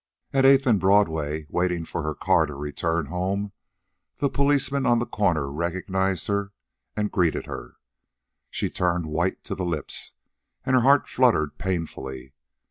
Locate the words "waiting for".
1.47-2.01